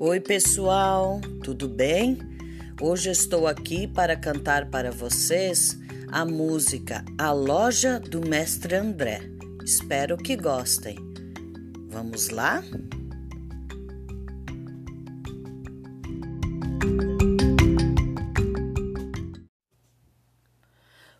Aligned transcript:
Oi, 0.00 0.20
pessoal, 0.20 1.20
tudo 1.42 1.68
bem? 1.68 2.18
Hoje 2.80 3.10
estou 3.10 3.48
aqui 3.48 3.88
para 3.88 4.14
cantar 4.14 4.70
para 4.70 4.92
vocês 4.92 5.76
a 6.12 6.24
música 6.24 7.04
A 7.18 7.32
Loja 7.32 7.98
do 7.98 8.20
Mestre 8.20 8.76
André. 8.76 9.22
Espero 9.64 10.16
que 10.16 10.36
gostem. 10.36 10.96
Vamos 11.88 12.28
lá? 12.28 12.62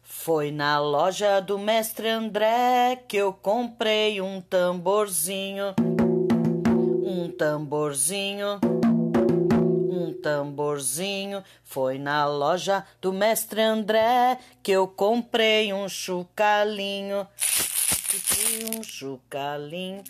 Foi 0.04 0.52
na 0.52 0.78
loja 0.78 1.40
do 1.40 1.58
Mestre 1.58 2.08
André 2.08 3.02
que 3.08 3.16
eu 3.16 3.32
comprei 3.32 4.20
um 4.20 4.40
tamborzinho 4.40 5.74
um 7.08 7.30
tamborzinho, 7.30 8.60
um 9.90 10.12
tamborzinho. 10.22 11.42
Foi 11.64 11.98
na 11.98 12.26
loja 12.26 12.84
do 13.00 13.14
mestre 13.14 13.62
André 13.62 14.38
que 14.62 14.72
eu 14.72 14.86
comprei 14.86 15.72
um 15.72 15.88
chucalinho. 15.88 17.26
Um 18.76 18.82
chucalinho, 18.82 20.04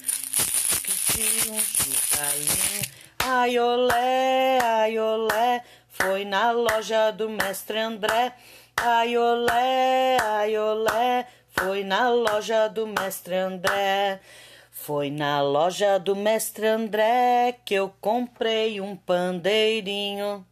um 1.51 1.61
chucalinho. 1.61 2.83
Ai 3.25 3.59
olé, 3.59 4.59
ai 4.61 4.99
olé, 4.99 5.63
foi 5.89 6.25
na 6.25 6.51
loja 6.51 7.13
do 7.13 7.29
mestre 7.29 7.79
André. 7.79 8.33
Ai 8.77 9.17
olé, 9.17 10.17
ai 10.21 10.59
olé, 10.59 11.27
foi 11.49 11.85
na 11.85 12.11
loja 12.11 12.69
do 12.69 12.89
mestre 12.89 13.37
André. 13.37 14.21
Foi 14.81 15.11
na 15.11 15.43
loja 15.43 15.99
do 15.99 16.17
mestre 16.17 16.67
André 16.67 17.59
que 17.65 17.75
eu 17.75 17.93
comprei 18.01 18.81
um 18.81 18.97
pandeirinho. 18.97 20.47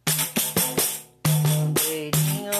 Pandeirinho, 1.23 2.51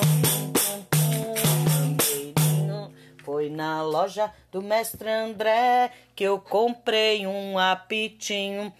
pandeirinho. 2.33 2.91
Foi 3.23 3.49
na 3.51 3.83
loja 3.83 4.33
do 4.51 4.61
mestre 4.61 5.07
André 5.07 5.91
que 6.15 6.23
eu 6.23 6.39
comprei 6.39 7.27
um 7.27 7.59
apitinho. 7.59 8.73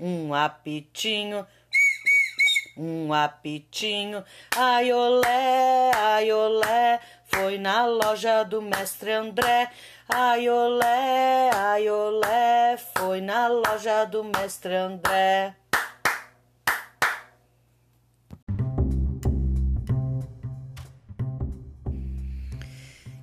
Um 0.00 0.34
apitinho 0.34 1.46
um 2.78 3.12
apitinho. 3.12 4.24
Ai 4.56 4.92
olé, 4.92 5.90
ai 5.94 6.32
olé, 6.32 7.00
foi 7.38 7.56
na 7.56 7.86
loja 7.86 8.42
do 8.42 8.60
mestre 8.60 9.12
André. 9.12 9.70
Ai 10.08 10.50
olé, 10.50 11.50
ai 11.54 11.88
olé, 11.88 12.76
foi 12.96 13.20
na 13.20 13.46
loja 13.46 14.04
do 14.06 14.24
mestre 14.24 14.74
André. 14.74 15.54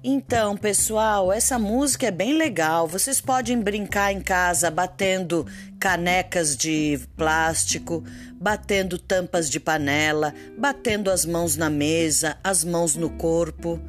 Então, 0.07 0.55
pessoal, 0.55 1.33
essa 1.33 1.57
música 1.57 2.05
é 2.05 2.11
bem 2.11 2.37
legal. 2.37 2.87
Vocês 2.87 3.19
podem 3.19 3.59
brincar 3.59 4.11
em 4.11 4.21
casa 4.21 4.69
batendo 4.69 5.47
canecas 5.79 6.55
de 6.55 6.99
plástico, 7.17 8.03
batendo 8.39 8.99
tampas 8.99 9.49
de 9.49 9.59
panela, 9.59 10.31
batendo 10.55 11.09
as 11.09 11.25
mãos 11.25 11.57
na 11.57 11.71
mesa, 11.71 12.37
as 12.43 12.63
mãos 12.63 12.95
no 12.95 13.09
corpo. 13.17 13.81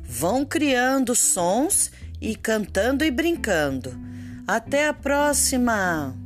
Vão 0.00 0.44
criando 0.44 1.12
sons 1.12 1.90
e 2.20 2.36
cantando 2.36 3.04
e 3.04 3.10
brincando. 3.10 3.98
Até 4.46 4.86
a 4.86 4.94
próxima! 4.94 6.23